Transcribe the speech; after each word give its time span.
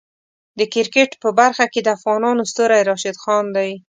د 0.59 0.61
کرکټ 0.73 1.11
په 1.21 1.29
برخه 1.39 1.65
کې 1.73 1.81
د 1.83 1.87
افغانو 1.97 2.43
ستوری 2.51 2.81
راشد 2.89 3.15
خان 3.23 3.45
دی. 3.55 3.71